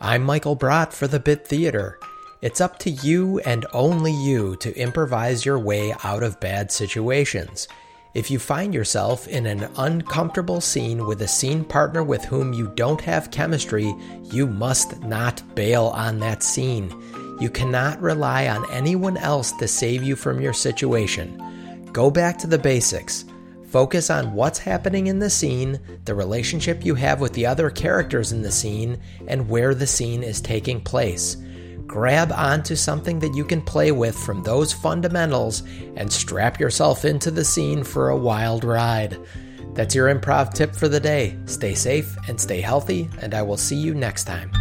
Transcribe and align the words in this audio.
I'm 0.00 0.24
Michael 0.24 0.56
Brott 0.56 0.92
for 0.92 1.06
the 1.08 1.18
Bit 1.18 1.48
Theater. 1.48 1.98
It's 2.42 2.60
up 2.60 2.78
to 2.80 2.90
you 2.90 3.38
and 3.40 3.64
only 3.72 4.12
you 4.12 4.54
to 4.56 4.76
improvise 4.76 5.46
your 5.46 5.58
way 5.58 5.94
out 6.04 6.22
of 6.22 6.38
bad 6.38 6.70
situations. 6.70 7.66
If 8.12 8.30
you 8.30 8.38
find 8.38 8.74
yourself 8.74 9.26
in 9.26 9.46
an 9.46 9.70
uncomfortable 9.78 10.60
scene 10.60 11.06
with 11.06 11.22
a 11.22 11.28
scene 11.28 11.64
partner 11.64 12.04
with 12.04 12.22
whom 12.26 12.52
you 12.52 12.70
don't 12.74 13.00
have 13.00 13.30
chemistry, 13.30 13.94
you 14.24 14.46
must 14.46 15.02
not 15.02 15.42
bail 15.54 15.86
on 15.86 16.18
that 16.20 16.42
scene. 16.42 16.92
You 17.40 17.48
cannot 17.48 18.00
rely 18.02 18.48
on 18.48 18.70
anyone 18.70 19.16
else 19.16 19.52
to 19.52 19.66
save 19.66 20.02
you 20.02 20.14
from 20.14 20.42
your 20.42 20.52
situation. 20.52 21.86
Go 21.92 22.10
back 22.10 22.36
to 22.38 22.46
the 22.46 22.58
basics. 22.58 23.24
Focus 23.76 24.08
on 24.08 24.32
what's 24.32 24.58
happening 24.58 25.08
in 25.08 25.18
the 25.18 25.28
scene, 25.28 25.78
the 26.06 26.14
relationship 26.14 26.82
you 26.82 26.94
have 26.94 27.20
with 27.20 27.34
the 27.34 27.44
other 27.44 27.68
characters 27.68 28.32
in 28.32 28.40
the 28.40 28.50
scene, 28.50 28.98
and 29.28 29.50
where 29.50 29.74
the 29.74 29.86
scene 29.86 30.22
is 30.22 30.40
taking 30.40 30.80
place. 30.80 31.36
Grab 31.86 32.32
onto 32.32 32.74
something 32.74 33.18
that 33.18 33.34
you 33.34 33.44
can 33.44 33.60
play 33.60 33.92
with 33.92 34.16
from 34.16 34.42
those 34.42 34.72
fundamentals 34.72 35.62
and 35.96 36.10
strap 36.10 36.58
yourself 36.58 37.04
into 37.04 37.30
the 37.30 37.44
scene 37.44 37.84
for 37.84 38.08
a 38.08 38.16
wild 38.16 38.64
ride. 38.64 39.18
That's 39.74 39.94
your 39.94 40.08
improv 40.08 40.54
tip 40.54 40.74
for 40.74 40.88
the 40.88 40.98
day. 40.98 41.36
Stay 41.44 41.74
safe 41.74 42.16
and 42.28 42.40
stay 42.40 42.62
healthy, 42.62 43.10
and 43.20 43.34
I 43.34 43.42
will 43.42 43.58
see 43.58 43.76
you 43.76 43.94
next 43.94 44.24
time. 44.24 44.52